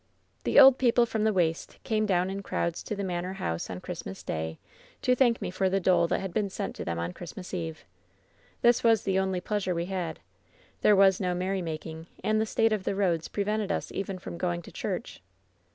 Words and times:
"The 0.45 0.59
old 0.59 0.79
people 0.79 1.05
from 1.05 1.25
the 1.25 1.31
waste 1.31 1.77
came 1.83 2.07
down 2.07 2.31
in 2.31 2.41
crowds 2.41 2.81
to 2.81 2.95
the 2.95 3.03
manor 3.03 3.33
house 3.33 3.69
on 3.69 3.81
Christmas 3.81 4.23
Day 4.23 4.57
to 5.03 5.15
thank 5.15 5.43
me 5.43 5.51
for 5.51 5.69
the 5.69 5.79
dole 5.79 6.07
that 6.07 6.19
had 6.21 6.33
been 6.33 6.49
sent 6.49 6.75
to 6.77 6.83
them 6.83 6.97
on 6.97 7.13
Christmas 7.13 7.53
Eve. 7.53 7.85
This 8.63 8.83
was 8.83 9.03
the 9.03 9.19
only 9.19 9.39
pleasure 9.41 9.75
we 9.75 9.85
had. 9.85 10.19
There 10.81 10.95
was 10.95 11.19
no 11.21 11.35
mer 11.35 11.51
rymaking, 11.53 12.07
and 12.23 12.41
the 12.41 12.47
state 12.47 12.73
of 12.73 12.83
the 12.83 12.95
roads 12.95 13.27
prevented 13.27 13.71
us 13.71 13.91
even 13.91 14.17
from 14.17 14.39
going 14.39 14.63
to 14.63 14.71
church. 14.71 15.21